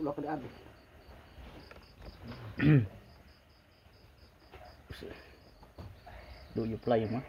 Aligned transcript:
ulah 0.00 0.12
kada 0.16 0.28
ada 0.36 0.48
Do 6.54 6.66
you 6.66 6.76
play 6.82 7.06
mah? 7.06 7.22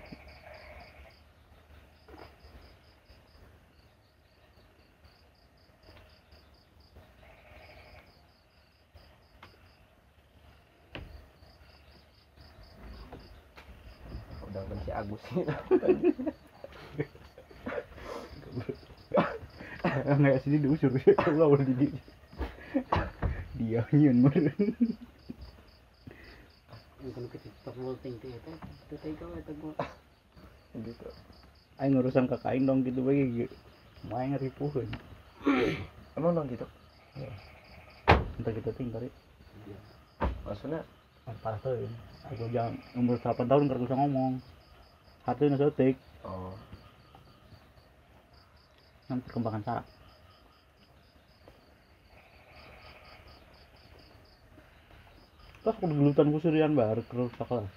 udah 14.52 14.68
kan 14.68 14.78
si 14.84 14.92
Agus. 14.92 15.24
Nggak 20.22 20.44
sini 20.44 20.58
diusir 20.60 20.92
kalau 21.16 21.56
udah 21.56 21.66
di 21.66 21.88
teh 29.02 29.12
kau 29.16 29.32
eta 29.34 29.54
gua. 29.58 29.74
Gitu. 30.76 31.08
Aing 31.80 31.96
ngurusan 31.96 32.28
ke 32.28 32.38
kain 32.44 32.68
dong 32.68 32.84
gitu 32.84 33.02
bagi 33.02 33.48
main 34.06 34.36
ngeripuheun. 34.36 34.90
emang 36.20 36.36
dong 36.36 36.48
gitu? 36.52 36.68
Entah 38.38 38.54
kita 38.54 38.72
tinggal 38.76 39.08
maksudnya? 40.46 40.84
Parah 41.42 41.58
tuh. 41.64 41.88
Aku 42.30 42.46
jangan 42.52 42.76
umur 42.98 43.18
8 43.18 43.48
tahun 43.48 43.66
nggak 43.66 43.82
bisa 43.88 43.96
ngomong. 43.96 44.44
Hati 45.22 45.48
nasi 45.48 45.70
tik, 45.78 45.96
oh. 46.26 46.54
Kan 49.06 49.22
perkembangan 49.22 49.62
saraf. 49.62 50.01
Terus 55.62 55.78
aku 55.78 55.94
gelutan 55.94 56.34
kusurian 56.34 56.74
baru 56.74 57.06
terus 57.06 57.30
sekolah. 57.38 57.70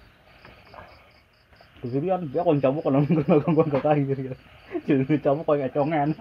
Kusurian 1.85 2.25
dia 2.33 2.41
kon 2.41 2.57
cabuk 2.57 2.81
kan 2.85 3.05
nggak 3.05 3.45
gangguan 3.45 3.69
kain 3.69 4.09
gitu. 4.09 4.33
Jadi 4.89 5.21
cabuk 5.21 5.45
kayak 5.45 5.69
congen. 5.77 6.17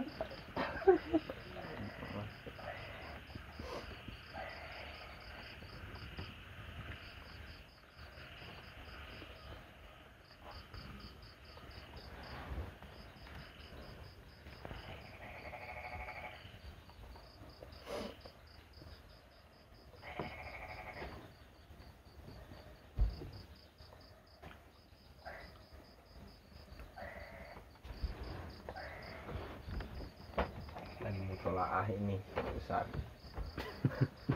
lagi 31.04 31.20
mutolaah 31.64 31.88
ini 31.88 32.20
besar 32.60 32.84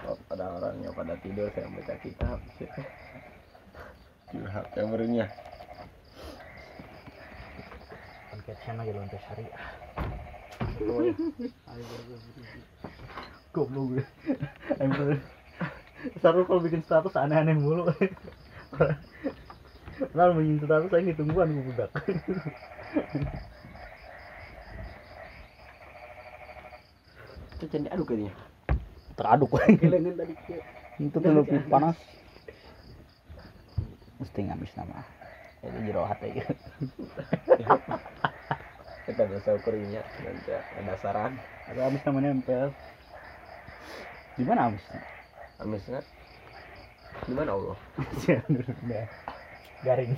oh, 0.08 0.16
pada 0.32 0.48
orangnya 0.48 0.88
pada 0.96 1.12
tidur 1.20 1.52
saya 1.52 1.68
baca 1.68 1.94
kitab 2.00 2.40
curhat 4.32 4.64
kameranya 4.72 5.28
Caption 8.48 8.80
aja 8.80 8.96
loncat 8.96 9.20
syariah. 9.28 9.64
Goblok 13.52 13.84
gue. 13.92 14.04
Saru 16.24 16.48
kalau 16.48 16.64
bikin 16.64 16.80
status 16.80 17.12
aneh-aneh 17.12 17.52
mulu. 17.52 17.92
Padahal 20.00 20.32
bikin 20.40 20.64
status 20.64 20.88
saya 20.88 21.12
tungguan 21.12 21.52
gue 21.52 21.64
budak. 21.68 21.92
Itu 27.58 27.64
jadi 27.66 27.90
aduh 27.90 28.06
kayaknya 28.06 28.32
Teraduk 29.18 29.50
Itu 31.02 31.18
tuh 31.18 31.30
lebih 31.30 31.66
panas. 31.66 31.98
Mesti 34.22 34.46
ngamis 34.46 34.70
nama. 34.78 35.02
Itu 35.62 35.78
jero 35.82 36.06
hati 36.06 36.38
gitu. 36.38 36.54
kita 39.08 39.24
bisa 39.24 39.56
ukurinya 39.56 40.04
nanti 40.20 40.52
ada 40.52 40.94
saran 41.00 41.32
Ada 41.66 41.90
amis 41.90 42.02
namanya 42.06 42.30
nempel. 42.30 42.70
Di 44.38 44.44
mana 44.46 44.70
amisnya? 44.70 45.02
amisnya 45.58 46.00
gimana 47.26 47.50
Allah 47.58 47.78
Udah. 48.86 49.06
Garing. 49.82 50.14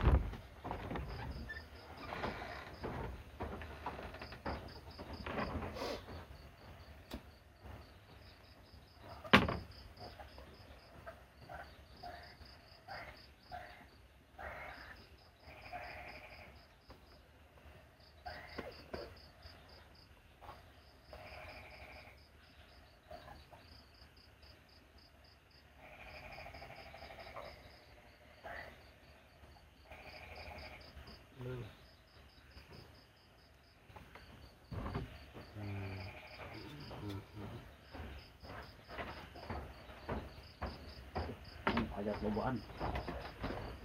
hajat 42.03 42.19
lobaan. 42.27 42.59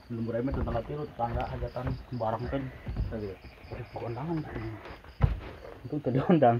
Lembur 0.09 0.33
emet 0.33 0.57
tetangga 0.57 0.81
tiru 0.89 1.05
tetangga 1.05 1.43
hajatan 1.53 1.87
barang 2.17 2.43
kan. 2.49 2.63
Lagi 3.13 3.29
Udah 3.67 3.85
keundangan 3.93 4.39
itu 5.87 5.95
tadi 6.03 6.19
undang 6.19 6.57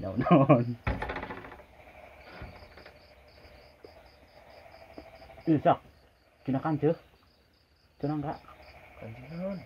jauh 0.00 0.16
non 0.24 0.64
Isak, 5.50 5.82
kina 6.46 6.62
kanceh, 6.62 6.94
cina 7.98 8.14
enggak, 8.14 8.38
kanjian 9.02 9.58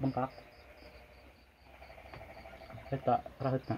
bengkak. 0.00 0.32
Eta 2.90 3.22
rahitna. 3.38 3.76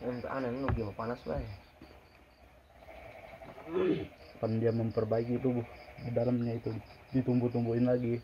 Yang 0.00 0.16
aneh 0.32 0.48
nu 0.48 0.68
gimana 0.72 0.96
panas 0.96 1.20
bae 1.28 1.44
Kan 4.40 4.56
dia 4.56 4.72
memperbaiki 4.72 5.36
tubuh 5.36 5.62
di 6.00 6.10
dalamnya 6.16 6.56
itu 6.56 6.72
ditumbuh-tumbuhin 7.12 7.84
lagi. 7.84 8.16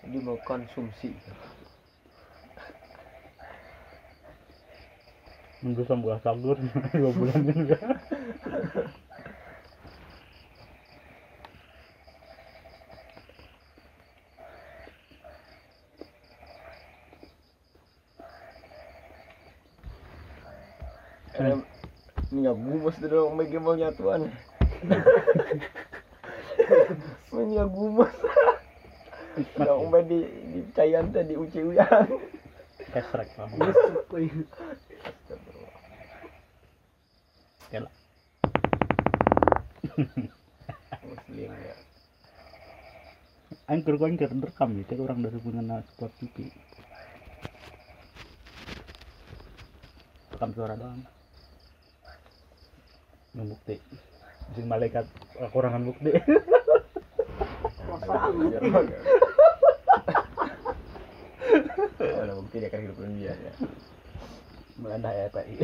Jadi 0.00 0.18
mau 0.24 0.40
konsumsi. 0.40 1.12
Nunggu 5.60 5.84
sambil 5.84 6.16
sagur 6.24 6.56
dua 6.96 7.10
bulan 7.12 7.40
juga. 7.44 7.76
Bos 22.94 23.10
dulu 23.10 23.42
bikin 23.42 23.58
mau 23.58 23.74
nyatuan. 23.74 24.30
Punya 27.26 27.66
gumas. 27.74 28.14
Nah, 29.58 29.74
umbe 29.74 30.06
di 30.06 30.22
di 30.54 30.60
cayan 30.78 31.10
teh 31.10 31.26
di 31.26 31.34
uci 31.34 31.74
uyang. 31.74 32.06
Kesrek 32.94 33.34
mah. 33.34 33.50
Kela. 37.66 37.90
Muslim 41.02 41.50
ya. 41.50 41.74
Angker 43.74 43.98
kau 43.98 44.06
angker 44.06 44.30
rekam 44.30 44.70
ya, 44.78 44.86
orang 45.02 45.26
dari 45.26 45.40
punya 45.42 45.82
spot 45.82 46.14
pipi 46.22 46.46
Rekam 50.30 50.54
suara 50.54 50.78
doang. 50.78 51.02
Nggak 53.34 53.46
bukti 53.50 53.76
Mesin 54.50 54.66
malaikat 54.70 55.06
kekurangan 55.34 55.82
bukti 55.82 56.10
Mana 61.98 62.32
bukti 62.38 62.56
dia 62.62 62.70
kan 62.70 62.80
hidup 62.80 62.98
dunia 62.98 63.34
ya. 63.34 63.52
Melanda 64.78 65.10
ya 65.10 65.26
PI 65.34 65.54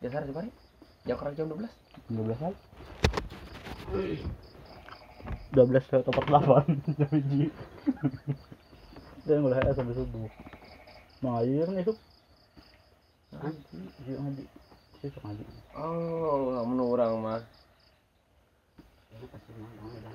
Dasar 0.00 0.24
nih. 0.24 0.54
Jam 1.04 1.16
kerja 1.16 1.36
jam 1.44 1.48
12. 1.52 1.68
12 2.10 2.40
kali 2.40 2.56
12 5.50 5.90
lewat 5.90 6.06
48 6.14 6.98
jam 6.98 7.10
hiji 7.10 7.44
dan 9.26 9.42
mulai 9.42 9.74
sampai 9.74 9.94
subuh 9.98 10.30
mengalir 11.18 11.66
nih 11.74 11.84
sup 11.86 11.98
ngaji 13.34 13.58
ngaji 13.74 14.12
ngaji 14.14 14.44
besok 15.02 15.22
ngaji 15.26 15.44
Oh, 15.70 16.66
menurut 16.66 16.98
orang 16.98 17.14
mah. 17.22 17.42
Dong, 19.10 19.22
ya. 19.22 20.12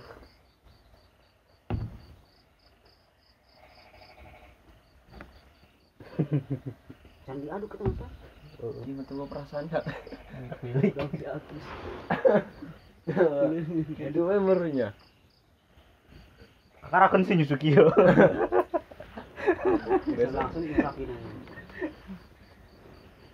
Jangan 7.26 7.40
diaduk 7.44 7.70
kita 7.72 7.84
masa. 7.88 8.25
Ini 8.56 8.94
betul 8.96 9.14
gua 9.20 9.28
perasaan 9.28 9.68
ya. 9.68 9.80
pilih 10.64 10.92
Udah 10.96 11.08
diaduk. 11.12 11.60
Itu 14.00 14.20
memornya. 14.24 14.90
karakan 16.86 17.26
sih 17.26 17.34
Yusuki 17.36 17.74
yo 17.74 17.90
Bisa 20.06 20.30
langsung 20.32 20.62
diusahain 20.62 21.10
aja. 21.10 21.30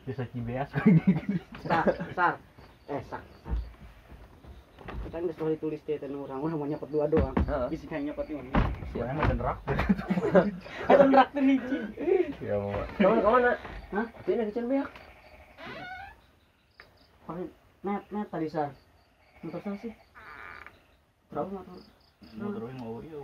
bisa 0.01 0.23
cibeas 0.33 0.71
Sar, 1.61 1.85
sar. 2.17 2.33
Eh, 2.89 3.01
sak, 3.05 3.21
sar. 3.43 3.55
Kita 4.81 5.15
nggak 5.19 5.35
setelah 5.35 5.51
ditulis 5.53 5.81
teh 5.85 5.99
tenu 5.99 6.25
orang 6.25 6.39
orang 6.41 6.57
mau 6.57 6.65
nyepet 6.65 6.89
dua 6.89 7.05
doang. 7.05 7.35
Bisa 7.69 7.85
kayak 7.85 8.09
nyepet 8.09 8.25
ini. 8.33 8.51
Soalnya 8.95 9.13
macam 9.13 9.35
nerak 9.37 9.57
Kita 10.87 11.03
ngerak 11.05 11.27
tuh 11.31 11.43
hiji. 11.43 11.77
Ya 12.41 12.55
mau. 12.57 12.71
Kamu 12.97 13.19
ke 13.19 13.29
mana? 13.29 13.51
Hah? 13.93 14.05
Sini 14.25 14.43
kecil 14.49 14.65
Pakai 17.31 17.47
net 17.87 18.03
net 18.11 18.27
tadi 18.27 18.51
sar. 18.51 18.75
Motor 19.39 19.59
sar 19.63 19.75
sih. 19.79 19.95
Berapa 21.31 21.47
motor? 21.47 21.79
motor 22.37 22.69
yang 22.69 22.79
mau 22.79 23.01
iya 23.03 23.17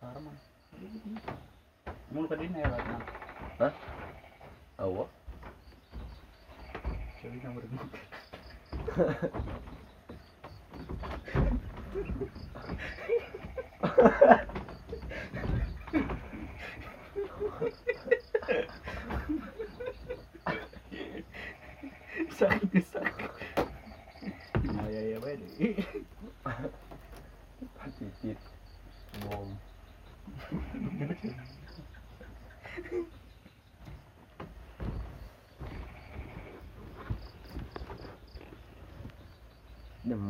Sarman 0.00 0.34
mau 2.10 2.24
tadi 2.26 2.48
nih 2.50 2.64
lah 2.66 2.80
nah 3.60 3.72
Awo. 4.76 5.08
jadi 7.22 7.36
nomor 7.44 7.64
sakit 22.36 22.84
sakit 22.84 23.30
ya 24.92 25.00
ya 25.14 25.18
beda 25.18 25.46
Titit. 27.96 28.36
Bom. 29.24 29.48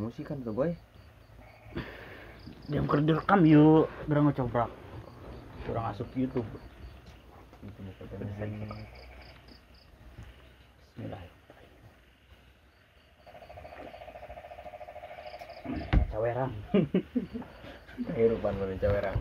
Musik 0.07 0.31
kan 0.31 0.39
tuh 0.47 0.55
boy. 0.55 0.71
dia 2.71 2.83
rekam 3.19 3.43
yuk 3.43 3.91
udah 4.07 4.23
ngecoprak 4.31 4.71
kurang 5.67 5.91
masuk 5.91 6.07
YouTube 6.15 6.47
Itu 7.67 7.83
cawerang 16.17 16.53
Kehidupan 18.17 18.53
mana 18.57 18.73
cawerang. 18.81 19.19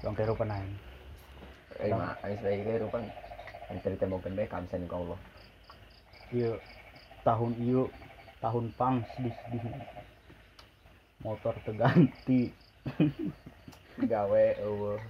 yang 0.00 0.12
kehidupan 0.16 0.48
aing 0.48 0.72
Eh 1.76 1.92
mah, 1.92 2.16
anis 2.24 2.40
lagi 2.40 2.64
kehidupan. 2.64 3.04
Yang 3.68 3.78
cerita 3.84 4.08
mau 4.08 4.16
pendek 4.16 4.48
kamsen 4.48 4.88
kau 4.88 5.04
Allah. 5.04 5.20
iya 6.32 6.56
tahun 7.20 7.52
iyo 7.60 7.92
tahun 8.40 8.72
pang 8.74 9.04
sedih 9.14 9.36
sedih 9.44 9.62
motor 11.20 11.52
terganti 11.62 12.48
Gawe, 14.12 14.44
eueuh. 14.60 15.00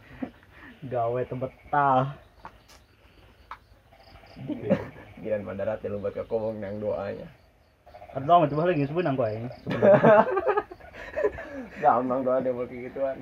gawe 0.87 1.21
tebetah 1.27 2.15
Giran 5.23 5.43
mandarat 5.47 5.81
ya 5.81 5.89
lu 5.89 5.99
bakal 5.99 6.27
ngomong 6.29 6.61
nang 6.61 6.77
doanya. 6.77 7.27
Ada 8.17 8.25
dong 8.25 8.49
coba 8.49 8.73
lagi 8.73 8.89
sebenarnya 8.89 9.19
gua 9.19 9.29
ini 9.29 9.49
Gampang 11.77 12.25
dia 12.25 12.57
mau 12.57 12.65
kayak 12.65 12.89
gituan. 12.89 13.17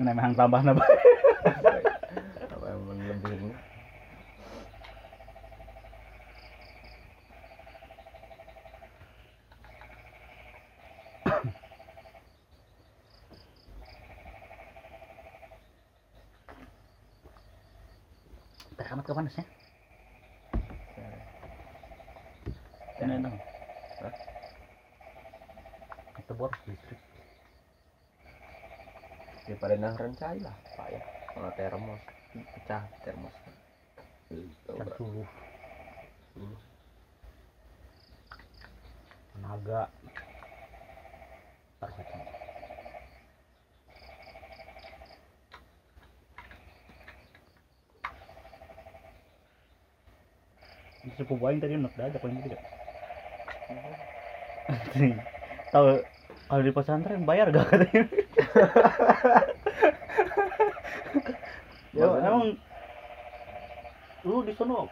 ngenai 0.00 0.16
hang 0.16 0.32
tambah 0.32 0.60
napa 0.64 0.80
Apa 2.48 2.64
yang 2.72 2.80
lebih 3.04 3.52
teramat 18.78 19.04
ke 19.04 19.12
panasnya 19.12 19.44
ini 23.02 23.14
dong 23.20 23.36
Hah? 24.02 24.14
itu 26.18 26.32
boros 26.34 26.60
listrik 26.68 27.00
daripada 29.58 29.74
nang 29.74 29.98
rencai 29.98 30.38
lah 30.38 30.54
pak 30.78 30.86
ya. 30.86 31.02
Kalau 31.34 31.50
termos 31.58 31.98
pecah 32.30 32.86
termos. 33.02 33.34
Tenaga. 39.34 39.90
Ntar. 41.82 41.90
Ini 51.02 51.10
sepupu 51.18 51.42
aing 51.50 51.58
tadi 51.58 51.74
enak 51.74 51.98
dah 51.98 52.14
paling 52.22 52.38
tidak 52.46 52.62
tahu 55.74 55.98
kalau 56.48 56.62
di 56.64 56.72
pesantren 56.72 57.28
bayar 57.28 57.52
gak 57.52 57.68
katanya 57.68 58.02
ya 61.96 62.06
emang 62.24 62.56
lu 64.24 64.42
di 64.44 64.52
sono 64.56 64.88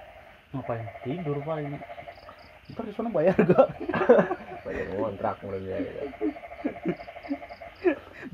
ngapain 0.52 0.84
tidur 1.02 1.40
paling 1.42 1.76
ntar 2.72 2.84
di 2.84 2.92
sono 2.92 3.08
bayar 3.10 3.36
gak 3.36 3.68
Bayar 4.66 4.86
ngontrak 4.90 5.38
mulai 5.46 5.62
dia 5.62 5.78
gitu. 5.78 6.02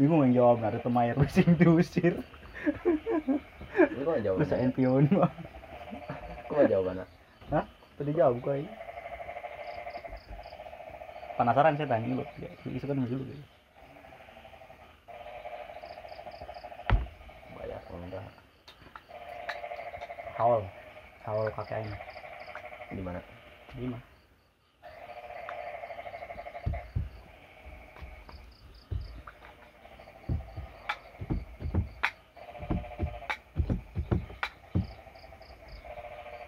bingung 0.00 0.24
yang 0.24 0.32
jawab 0.32 0.64
ada 0.64 0.80
temayar 0.80 1.12
sing 1.28 1.44
diusir 1.60 2.16
Ini 3.76 4.00
kok 4.00 4.16
jawab? 4.24 4.38
bisa 4.40 4.56
enpion 4.56 5.04
mah 5.12 5.28
Kok 6.48 6.54
gak 6.56 6.68
jawabannya? 6.72 7.04
tadi 7.92 8.10
jawab 8.16 8.40
ini 8.56 8.64
penasaran 11.36 11.76
saya 11.76 11.88
tanya 11.88 12.20
loh 12.20 12.26
gitu 12.36 12.46
kan 12.46 12.68
ya, 12.68 12.76
itu 12.76 12.86
kan 12.86 12.96
dulu 12.96 13.24
gitu. 13.24 13.44
banyak 17.56 17.80
enggak 17.92 18.24
haul 20.36 20.62
haul 21.24 21.46
kakeknya 21.54 21.96
di 22.92 23.00
mana? 23.00 23.20
Di 23.72 23.88
mana? 23.88 24.04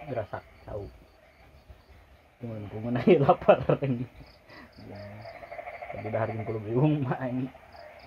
Gerasak 0.05 0.45
tahu. 0.69 0.85
Cuman 2.45 2.61
gue 2.69 2.81
menangi 2.85 3.17
lapar 3.25 3.65
ini 3.81 4.05
tapi 6.05 6.13
dah 6.13 6.21
hari 6.21 6.37
kulo 6.45 6.61
bingung 6.61 7.01
main 7.01 7.49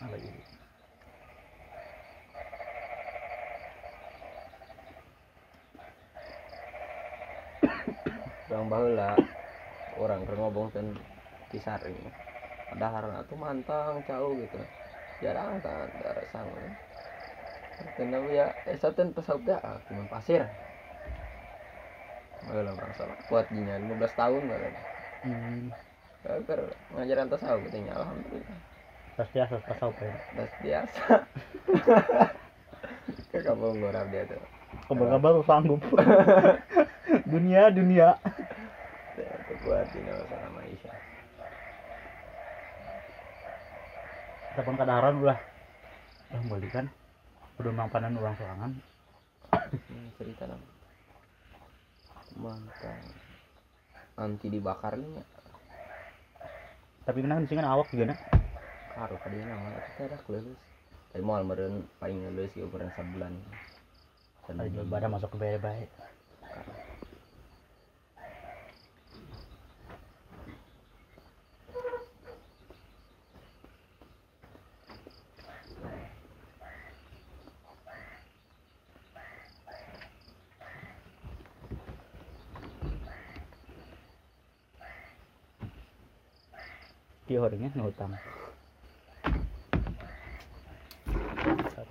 apa 0.05 0.13
gitu 0.21 0.41
Orang 8.53 8.69
baheula 8.69 9.17
orang 9.97 10.21
keur 10.29 10.37
ngobong 10.37 10.69
ten 10.69 10.93
kisari. 11.49 11.97
Padahal 12.69 13.25
tuh 13.25 13.37
mantang 13.37 13.97
jauh 14.05 14.37
gitu. 14.37 14.61
Jarang 15.25 15.57
kan 15.61 15.89
ada 16.05 16.21
sang. 16.29 16.45
Karena 17.97 18.17
ya 18.29 18.45
eh 18.69 18.77
saten 18.77 19.09
pesawat 19.09 19.41
ya 19.49 19.57
cuma 19.89 20.05
pasir. 20.05 20.45
Baheula 22.45 22.77
orang 22.77 22.93
salah 22.93 23.17
kuat 23.25 23.49
dinya 23.49 23.73
15 23.81 24.13
tahun 24.13 24.43
kan. 24.53 24.73
hmm, 25.25 25.86
Keur 26.27 26.61
ngajaran 26.91 27.31
tasawuf 27.31 27.61
katanya 27.67 27.93
alhamdulillah. 27.95 28.59
pas 29.17 29.29
biasa 29.33 29.55
apa 29.57 30.01
ya 30.03 30.15
Das 30.35 30.51
biasa. 30.61 31.03
Ke 33.33 33.39
kampung 33.41 33.81
orang 33.81 34.07
dia 34.11 34.23
tuh. 34.27 34.43
kabar-kabar 34.87 35.41
sanggup 35.43 35.81
dunia 37.31 37.71
dunia 37.71 38.19
Ya, 39.17 39.33
kuat 39.65 39.89
di 39.89 39.99
sama 40.05 40.47
Maisha. 40.53 40.91
telepon 44.53 44.77
kadaharan 44.77 45.15
udah 45.17 45.37
udah 46.29 46.41
balik 46.49 46.71
kan 46.71 46.85
udah 47.57 47.71
mampanan 47.73 48.13
orang 48.15 48.37
sorangan 48.37 48.71
Hmm, 49.47 50.11
cerita 50.19 50.43
dong. 50.43 50.59
Mantap. 52.35 52.99
Anti 54.19 54.47
dibakarnya 54.51 55.23
tapi 57.07 57.23
kenapa 57.23 57.47
sih 57.47 57.55
kan 57.55 57.63
awak 57.63 57.87
juga 57.87 58.11
nak 58.11 58.19
karo 58.97 59.15
ka 59.21 59.29
dia 59.29 59.45
nama 59.45 59.77
kita 59.93 60.09
ada 60.09 60.17
kelulus. 60.25 60.57
Tapi 61.13 61.21
mau 61.23 61.39
meren 61.39 61.85
paling 62.01 62.19
ngelus 62.25 62.51
ya 62.57 62.65
ukuran 62.65 62.89
sebulan. 62.97 63.33
Dan 64.47 64.89
pada 64.89 65.07
masuk 65.07 65.37
ke 65.37 65.61
baik 65.61 65.89
dia 87.27 87.43
orangnya 87.43 87.67
ngutang 87.75 88.15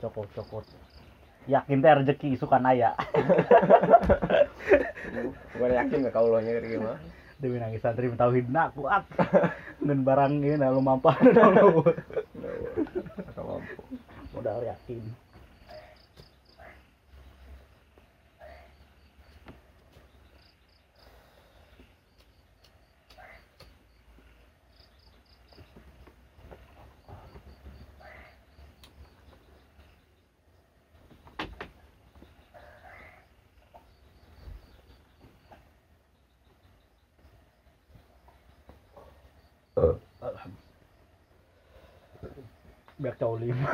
cokot 0.00 0.28
cokot 0.32 0.64
yakin 1.44 1.84
teh 1.84 1.92
rezeki 1.92 2.40
suka 2.40 2.56
naya 2.56 2.96
Gue 5.56 5.72
yakin 5.72 6.04
gak 6.04 6.12
kau 6.12 6.28
lohnya 6.28 6.60
dari 6.60 6.76
gimana? 6.76 7.00
Dewi 7.40 7.56
nangis 7.56 7.80
santri 7.80 8.12
tauhid 8.12 8.52
nak 8.52 8.76
kuat. 8.76 9.08
Dan 9.80 10.04
barang 10.04 10.36
ini 10.44 10.60
lalu 10.60 10.84
mampan 10.84 11.16
lalu 11.32 11.80
Gak 13.32 13.40
mampu. 13.40 13.80
modal 14.36 14.60
yakin 14.68 15.00
biar 43.06 43.22
cowok 43.22 43.38
lima 43.38 43.70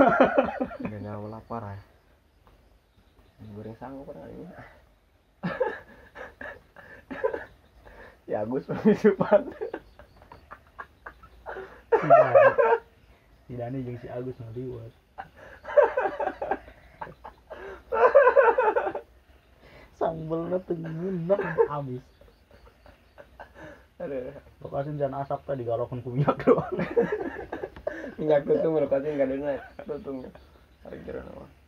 Udah 0.85 1.01
nyawa 1.01 1.41
lapar 1.41 1.65
ya. 1.65 1.81
Goreng 3.57 3.73
sanggup 3.81 4.13
kan 4.13 4.29
ini. 4.29 4.45
ya 8.37 8.45
Agus 8.45 8.69
pengisupan. 8.69 9.49
si 13.49 13.57
Dani 13.57 13.81
jeung 13.89 13.97
si 14.05 14.09
Agus 14.13 14.37
ngeliwat 14.37 14.93
sambelnya 19.97 20.59
tengenak 20.69 21.41
abis 21.73 22.05
Aduh. 23.97 24.35
lokasi 24.61 24.99
jangan 24.99 25.23
asap 25.25 25.41
tadi 25.47 25.63
kalau 25.65 25.89
ku 25.89 25.97
minyak 26.11 26.37
doang 26.43 26.75
ඉඟක් 28.23 28.47
තුමර 28.59 28.85
පසින් 28.89 29.19
ගඩන 29.19 29.59
තුතුන් 29.87 30.23
අරගරනවා 30.85 31.62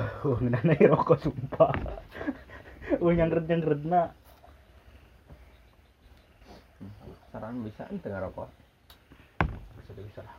uh 0.28 0.38
ngenana 0.40 0.74
rokok 0.92 1.18
sumpah 1.22 1.72
uh 3.02 3.12
nyangret 3.12 3.44
nyangret 3.48 3.82
na 3.86 4.12
Saran 7.32 7.64
bisa 7.64 7.88
ente 7.88 8.12
ngerokok. 8.12 8.44
bisa 9.80 10.00
bisa 10.04 10.20
lah 10.20 10.36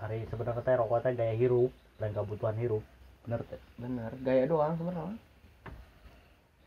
hari 0.00 0.24
sebenarnya 0.32 0.64
teh 0.64 0.74
rokok 0.74 0.98
teh 1.04 1.12
gaya 1.12 1.34
hirup 1.36 1.70
dan 2.00 2.10
kebutuhan 2.16 2.56
hirup 2.58 2.82
bener 3.22 3.40
teh 3.46 3.60
Bener. 3.78 4.10
Gaya 4.22 4.46
doang 4.50 4.74
sebenarnya. 4.78 5.18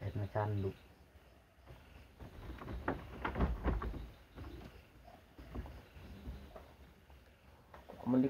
Esna 0.04 0.28
candu 0.32 0.72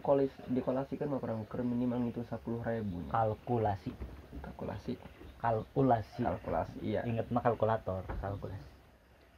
Mau 0.05 0.13
dikolis 0.13 0.29
dikolasikan 0.53 1.09
kurang 1.17 1.49
kurang 1.49 1.65
minimal 1.73 1.97
itu 2.05 2.21
sepuluh 2.29 2.61
ribu. 2.61 3.01
kalkulasi 3.09 3.89
Kalkulasi. 4.37 4.93
kalkulasi 5.41 6.21
Kalkulasi. 6.21 6.77
Iya. 6.85 7.01
inget 7.09 7.25
mah 7.33 7.41
kalkulator 7.41 8.05
kalkulasi 8.21 8.69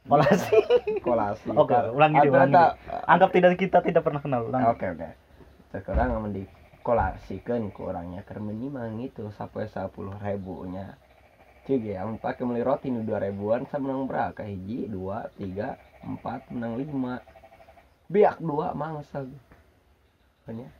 kolasi 0.04 0.52
Kolasi. 1.00 1.48
Oke, 1.56 1.72
Kal- 1.72 1.88
ulangi 1.96 2.20
deh, 2.20 2.28
ulangi 2.28 2.60
anggap 3.08 3.30
tidak 3.32 3.56
kita 3.56 3.78
tidak 3.80 4.02
pernah 4.04 4.20
kenal 4.20 4.44
Oke 4.52 4.92
oke. 4.92 5.08
Sekarang 5.72 6.20
aman 6.20 6.36
dikolasikan 6.36 7.72
ke 7.72 7.80
orangnya 7.80 8.20
ke 8.28 8.36
minimal 8.36 8.92
itu 9.00 9.24
sampai 9.40 9.72
sepuluh 9.72 10.20
ribunya. 10.20 11.00
Cik 11.64 11.80
ya, 11.96 12.04
amun 12.04 12.20
pakai 12.20 12.44
beli 12.44 12.60
roti 12.60 12.92
nu 12.92 13.08
dua 13.08 13.24
ribuan 13.24 13.64
sama 13.72 13.88
menang 13.88 14.04
berapa? 14.04 14.40
Hiji, 14.44 14.88
dua, 14.92 15.32
tiga, 15.32 15.80
empat, 16.04 16.44
menang 16.52 16.76
lima. 16.76 17.24
Biak 18.12 18.36
dua 18.40 18.76
mangsag. 18.76 19.32
Kan 20.48 20.64
ya? 20.64 20.70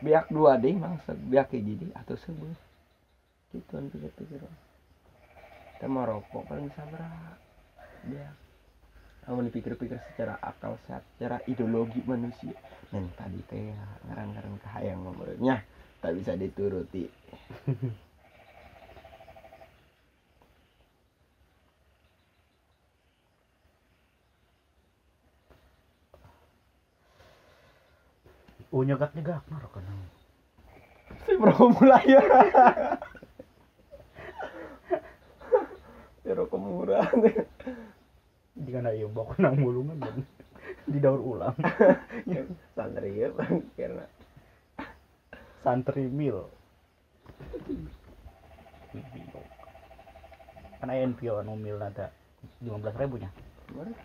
Biak 0.00 0.32
dua 0.32 0.56
deh 0.56 0.72
mangsag, 0.72 1.20
biak 1.28 1.52
hiji 1.52 1.76
deh 1.76 1.92
atau 1.92 2.16
sebuah. 2.16 2.56
Gitu 3.52 3.76
pikir-pikir. 3.92 4.40
Kita 5.76 5.84
mau 5.84 6.08
rokok 6.08 6.48
paling 6.48 6.72
bisa 6.72 6.88
berapa? 6.88 7.36
Biak. 8.08 8.34
Kamu 9.28 9.44
dipikir-pikir 9.52 10.00
secara 10.08 10.40
akal 10.40 10.80
sehat, 10.88 11.04
secara 11.12 11.44
ideologi 11.44 12.00
manusia. 12.08 12.56
Dan 12.88 13.12
tadi 13.12 13.44
teh 13.44 13.76
ngarang-ngarang 14.08 14.56
kahayang 14.64 15.04
menurutnya 15.04 15.60
tak 16.00 16.16
bisa 16.16 16.32
dituruti. 16.32 17.04
oh 28.70 28.82
nyegak 28.86 29.12
nyegak 29.14 29.42
naro 29.50 29.68
kan 29.74 29.86
si 31.26 31.34
bro 31.36 31.74
mulai 31.74 32.06
ya 32.06 32.22
Jero 36.20 36.46
kemurah 36.46 37.10
jika 38.60 38.78
nak 38.84 38.92
iya 38.92 39.08
bawa 39.08 39.34
nang 39.40 39.56
mulungan 39.56 39.98
dan 39.98 40.20
didaur 40.84 41.18
ulang. 41.18 41.56
Santri 42.76 43.24
ya 43.24 43.32
karena 43.74 44.04
santri 45.64 46.06
mil. 46.12 46.44
Kan 50.78 50.92
aya 50.92 51.08
NPO 51.08 51.40
anu 51.40 51.56
mil 51.56 51.80
nada 51.80 52.12
lima 52.60 52.78
belas 52.78 52.94
ribunya. 53.00 53.32
Kemarin 53.66 53.96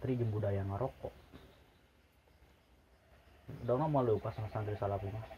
santri 0.00 0.16
jeung 0.16 0.32
budaya 0.32 0.64
ngerokok 0.64 1.12
Dong 3.68 3.84
malu 3.92 4.16
pas 4.16 4.32
sama 4.32 4.48
santri 4.48 4.72
salafi 4.80 5.12
mah 5.12 5.28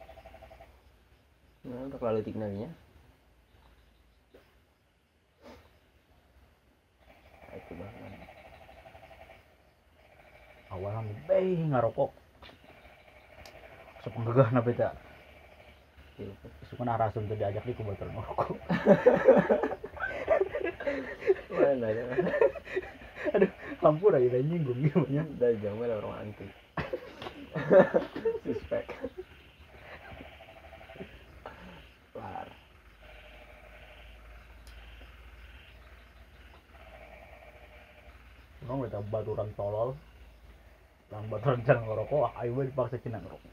Nah, 1.62 1.86
udah 1.86 1.98
lalu 2.02 2.26
tiknanya. 2.26 2.66
Itu 7.54 7.74
bahkan. 7.78 8.12
awalnya 10.74 11.14
beh 11.26 11.70
ngerokok 11.70 12.10
sepenggegah 14.06 14.50
na 14.54 14.62
beta 14.62 14.94
Gitu. 16.18 16.34
isu 16.66 16.74
kan 16.78 16.90
arasum 16.94 17.26
tuh 17.30 17.34
diajak 17.38 17.66
di 17.66 17.74
kubatan 17.74 18.10
ngerokok 18.14 18.58
Mana 21.50 21.86
ya? 21.90 22.04
Hampura 23.82 24.22
ya 24.22 24.38
nyinggung 24.38 24.78
gimana 24.78 25.26
Udah 25.26 25.50
jauh 25.58 25.82
lah 25.82 25.98
orang 25.98 26.30
anti. 26.30 26.46
Suspek. 28.46 28.86
Lar. 32.14 32.48
Orang 38.70 38.86
beta 38.86 39.02
baturan 39.10 39.50
tolol 39.58 39.98
lang 41.12 41.28
baturan 41.28 41.60
jangan 41.68 41.84
ngerokok 41.84 42.24
ah 42.24 42.32
ayo 42.40 42.56
we 42.56 42.72
dipaksa 42.72 42.96
cina 43.04 43.20
ngerokok 43.20 43.52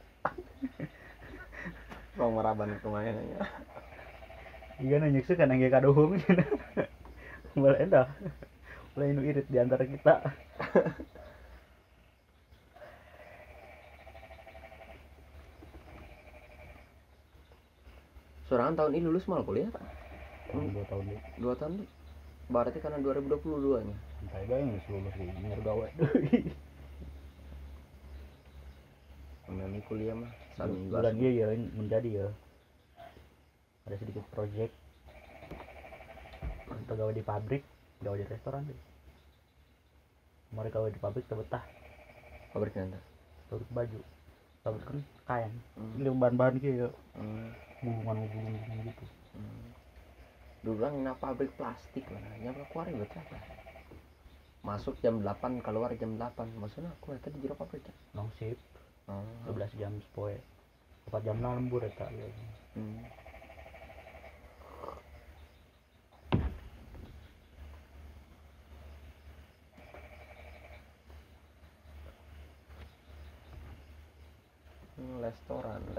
Mau 2.16 2.32
meraban 2.32 2.72
ke 2.80 2.88
mana 2.88 3.20
iya 4.80 4.96
nanya 4.96 5.20
sih 5.28 5.36
kan 5.36 5.52
nggak 5.52 5.76
kadohong 5.76 6.16
boleh 7.60 7.80
endah 7.84 8.08
boleh 8.94 9.10
nu 9.14 9.22
irit 9.24 9.48
di 9.48 9.58
antara 9.62 9.86
kita. 9.86 10.16
Seorang 18.50 18.74
tahun 18.74 18.98
ini 18.98 19.06
lulus 19.06 19.30
malah 19.30 19.46
kuliah? 19.46 19.70
Tak? 19.70 19.86
Tahun 20.50 20.74
dua 20.74 20.82
tahun 20.90 21.06
deh 21.06 21.22
Dua 21.38 21.54
tahun 21.54 21.86
nih. 21.86 21.90
Berarti 22.50 22.82
karena 22.82 22.98
2022 22.98 23.86
nya. 23.86 23.94
santai 24.20 24.44
bae 24.50 24.66
geus 24.66 24.90
lulus 24.90 25.14
di 25.14 25.30
nyar 25.46 25.62
gawe. 25.62 25.86
Kami 29.46 29.80
kuliah 29.86 30.18
mah 30.18 30.34
sambil 30.58 30.98
bulan 30.98 31.14
iya 31.22 31.46
ya 31.46 31.54
menjadi 31.78 32.10
ya. 32.26 32.28
Ada 33.86 34.02
sedikit 34.02 34.26
project. 34.34 34.74
Atau 36.74 36.98
gawe 36.98 37.14
di 37.14 37.22
pabrik 37.22 37.62
gawe 38.00 38.16
di 38.16 38.26
restoran 38.26 38.64
deh 38.64 38.80
kemarin 40.50 40.72
gawe 40.72 40.88
di 40.88 41.00
pabrik 41.00 41.26
terbetah 41.28 41.64
pabrik 42.50 42.74
nanti. 42.74 42.98
pabrik 43.48 43.70
baju 43.70 44.00
pabrik 44.60 44.84
kan 44.86 45.00
kain 45.26 45.54
Hmm. 45.76 46.00
ini 46.00 46.10
bahan-bahan 46.10 46.56
kayak 46.58 46.92
Hmm. 47.14 47.52
gulungan-gulungan 47.80 48.80
gitu 48.86 49.06
Hmm. 49.30 49.68
Dulu 50.60 50.76
bilang 50.76 50.96
ini 51.00 51.12
pabrik 51.16 51.52
plastik 51.56 52.04
mana? 52.12 52.36
Nyampe 52.36 52.68
keluar 52.68 52.92
buat 52.92 53.12
apa? 53.16 53.38
Masuk 54.60 55.00
jam 55.00 55.24
8, 55.24 55.64
keluar 55.64 55.88
jam 55.96 56.20
8. 56.20 56.52
Maksudnya 56.60 56.92
aku 57.00 57.16
tadi 57.16 57.40
di 57.40 57.48
jero 57.48 57.56
pabrik 57.56 57.86
ya? 57.86 57.94
long 58.12 58.28
shift 58.36 58.60
Oh. 59.08 59.24
12 59.48 59.72
jam 59.74 59.96
sepoe 60.04 60.36
4 61.08 61.24
jam 61.24 61.40
lembur 61.40 61.82
eta 61.82 62.12
ya. 62.12 62.28
Hmm. 62.28 62.52
Hmm, 62.76 62.98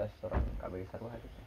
restoran, 0.01 0.41
restoran 0.41 0.59
kabeh 0.59 0.85
sarua 0.89 1.13
gitu. 1.15 1.39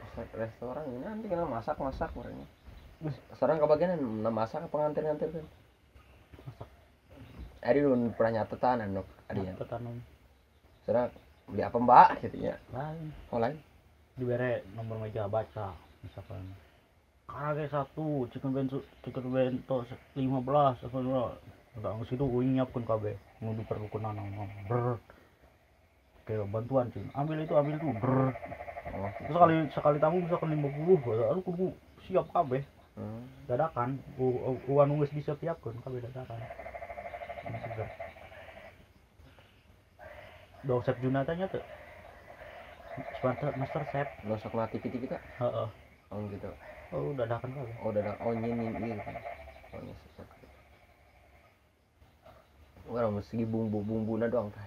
Restoran- 0.00 0.32
Restoran 0.32 0.84
ini 0.88 1.04
nanti 1.04 1.26
kena 1.26 1.44
masak 1.44 1.76
masak 1.76 2.10
merenya. 2.14 2.46
Sekarang 3.36 3.60
kebagian 3.60 4.00
na 4.24 4.30
masak 4.32 4.64
apa 4.64 4.74
ngantir 4.78 5.04
ngantir 5.04 5.28
kan? 5.28 5.46
Masak. 6.48 6.68
Adi 7.60 7.78
dulu 7.82 7.96
pernah 8.16 8.40
nyatetan 8.40 8.80
anu 8.80 9.02
adinya. 9.28 9.52
Tetanam 9.58 9.96
Sekarang 10.86 11.10
beli 11.46 11.62
apa 11.62 11.76
mbak 11.76 12.08
gitu 12.22 12.36
ya? 12.40 12.54
lain 12.70 13.10
Oh 13.30 13.38
lain. 13.38 13.58
dibere 14.16 14.64
nomor 14.72 14.96
meja 14.96 15.28
baca 15.28 15.76
misalkan 16.00 16.40
karage 17.28 17.68
satu 17.68 18.24
chicken 18.32 18.48
bento 18.48 18.80
chicken 19.04 19.28
bento 19.28 19.84
lima 20.16 20.40
belas 20.40 20.80
apa 20.80 20.96
enggak 21.76 21.92
nggak 21.92 22.08
situ 22.08 22.24
gue 22.24 22.42
nyiapkan 22.44 22.82
KB 22.88 23.04
mau 23.44 23.52
diperlukan 23.52 24.02
anak 24.08 24.48
ber 24.64 24.96
kayak 26.24 26.48
bantuan 26.48 26.88
sih 26.90 27.04
ambil 27.12 27.38
itu 27.44 27.54
ambil 27.54 27.76
itu 27.76 27.88
ber 27.92 28.32
Oh, 28.86 29.10
sekali 29.26 29.66
sekali 29.74 29.98
tamu 29.98 30.22
misalkan 30.22 30.54
lima 30.54 30.70
puluh 30.70 30.96
aduh 31.26 31.42
kudu 31.42 31.74
siap 32.06 32.30
KB 32.32 32.62
Hmm. 32.96 33.28
dadakan 33.44 34.00
uang 34.16 34.88
nunggu 34.88 35.04
disiapkan 35.12 35.76
KB 35.84 35.94
dadakan 36.00 36.40
Ini 37.44 37.58
segar. 37.60 37.88
Dong 40.64 40.80
chef 40.80 40.96
Junatanya 40.98 41.46
tuh 41.52 41.60
master 43.22 43.52
master 43.54 43.82
chef 43.92 44.08
Nusuk 44.24 44.54
nanti 44.56 44.80
kita 44.80 44.96
kita. 44.96 45.18
Heeh. 45.38 45.68
Oh 46.08 46.20
gitu. 46.32 46.50
Oh, 46.94 47.12
dadakan 47.12 47.52
kali. 47.52 47.72
Oh 47.82 47.92
ada 47.92 48.16
oh 48.24 48.32
nyinin 48.32 48.72
iya 48.80 48.96
kan. 49.04 49.14
Oh 49.76 49.80
nusuk. 49.84 50.25
Orang 52.86 53.18
mesti 53.18 53.42
bumbu 53.42 53.82
bumbu 53.82 54.14
doang 54.14 54.50
tah. 54.54 54.66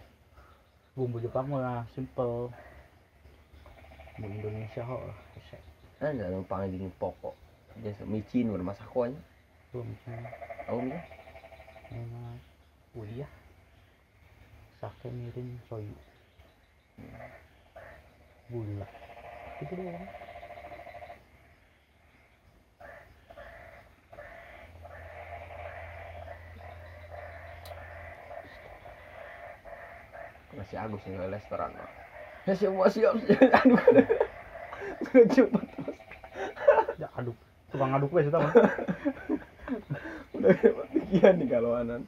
Bumbu 0.96 1.24
Jepang 1.24 1.48
mah 1.48 1.88
simple. 1.96 2.52
Bumbu 4.20 4.36
Indonesia 4.44 4.84
kok. 4.84 5.02
Nah, 6.00 6.12
ada 6.16 6.32
numpang 6.32 6.68
di 6.68 6.80
pokok. 7.00 7.36
Biasa 7.80 8.04
micin 8.04 8.52
udah 8.52 8.64
masak 8.64 8.88
konya. 8.92 9.20
Belum 9.72 9.88
misalnya. 9.88 10.32
Tahu 10.68 10.80
nih? 10.88 11.04
Enak. 11.96 12.40
Kuliah. 12.92 13.32
Sake 14.84 15.08
mirin 15.12 15.60
soyu. 15.72 15.96
Gula. 18.52 18.88
Itu 19.64 19.74
doang. 19.76 20.04
Masih 30.58 30.78
Agus 30.82 31.04
nih 31.06 31.18
restoran 31.30 31.70
mah. 31.78 31.92
Ya 32.48 32.54
semua 32.58 32.90
siap 32.90 33.14
siap. 33.22 33.54
Aduh. 33.62 34.08
Cepet. 35.30 35.68
Ya 36.98 37.08
aduk. 37.14 37.38
Tukang 37.70 37.94
aduk 37.94 38.12
wes 38.16 38.28
mah. 38.34 38.50
Udah 40.36 40.54
pikiran 40.90 41.36
nih 41.38 41.48
kalau 41.52 41.78
anan. 41.78 42.02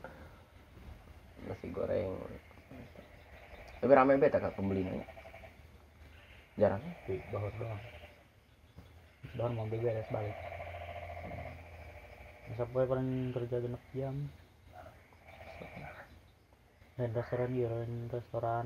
Nasi 1.46 1.68
goreng. 1.70 2.18
Tapi 3.82 3.92
ramai 3.94 4.18
beta 4.18 4.42
kak 4.42 4.58
pembelinya. 4.58 5.06
Jarang. 6.58 6.82
Di 7.06 7.22
bawah 7.30 7.50
doang. 7.58 7.82
Doang 9.38 9.54
mau 9.58 9.66
beres 9.70 10.10
balik. 10.10 10.38
Sampai 12.58 12.84
paling 12.84 13.32
kerja 13.32 13.58
genep 13.64 13.84
jam 13.96 14.16
lain 17.02 17.18
restoran 17.18 17.50
iya, 17.58 17.70
di 17.82 18.06
restoran 18.14 18.66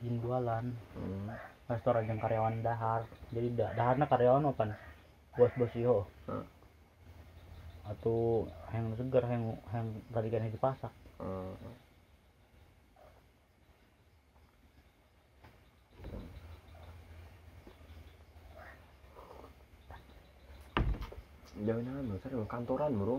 jin 0.00 0.16
jualan 0.24 0.64
hmm. 0.96 1.28
restoran 1.68 2.08
yang 2.08 2.16
karyawan 2.16 2.64
dahar 2.64 3.04
jadi 3.28 3.48
dah 3.52 3.70
daharnya 3.76 4.08
karyawan 4.08 4.48
apa 4.48 4.72
bos 5.36 5.52
bos 5.60 5.72
yo 5.76 6.08
hmm. 6.24 6.44
atau 7.92 8.48
yang 8.72 8.96
segar 8.96 9.24
yang 9.28 9.44
yang 9.76 9.86
tadi 10.08 10.28
kan 10.32 10.48
dipasak 10.48 10.92
hmm. 11.20 11.52
jangan-jangan 21.60 22.04
besar 22.08 22.30
kantoran 22.48 22.92
bro 22.96 23.16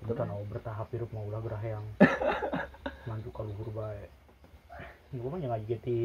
kita 0.00 0.22
mau 0.24 0.40
oh, 0.40 0.46
bertahap 0.48 0.88
hidup 0.90 1.10
mau 1.12 1.28
ulah 1.28 1.42
gerah 1.44 1.62
yang 1.62 1.84
mantu 3.08 3.32
kalau 3.32 3.52
guru 3.56 3.72
baik 3.72 4.10
gue 5.10 5.28
mah 5.28 5.40
yang 5.40 5.52
ngaji 5.56 5.74
di 5.82 5.98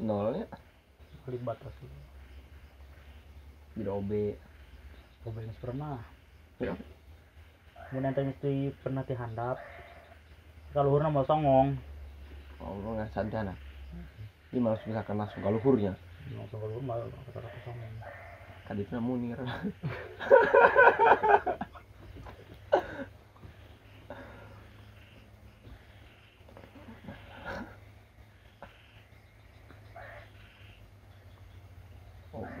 nolnya 0.00 0.46
kali 1.24 1.38
batas 1.44 1.74
di 3.76 3.84
OB 3.84 4.10
Kobenis 5.22 5.58
pernah 5.60 5.98
Ya. 6.60 6.78
mau 7.90 7.98
nanti 7.98 8.22
mesti 8.22 8.70
pernah 8.86 9.02
dihandap 9.02 9.58
kalau 10.70 10.94
hurna 10.94 11.10
mau 11.10 11.26
songong 11.26 11.74
oh 12.62 12.78
lu 12.78 12.94
nggak 12.94 13.10
sadar 13.10 13.50
ini 14.54 14.62
malah 14.62 14.78
misalkan 14.86 15.18
langsung 15.18 15.42
ke 15.42 15.50
luhurnya 15.50 15.98
langsung 16.38 16.62
kalau 16.62 16.78
hurna 16.78 16.86
malah 16.86 17.06
kata-kata 17.26 17.58
songong 17.66 17.94
kaditnya 18.62 19.02
munir 19.02 19.40
OB 32.32 32.56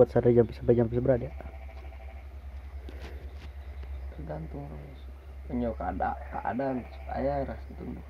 kuat 0.00 0.08
sampai 0.16 0.32
jam 0.32 0.48
sampai 0.48 0.72
jam 0.80 0.88
seberapa 0.88 1.28
ya 1.28 1.32
tergantung 4.16 4.64
penyok 5.44 5.76
keadaan 5.76 6.16
keadaan 6.32 6.76
supaya 6.88 7.44
ras 7.44 7.60
ditunggu 7.68 8.00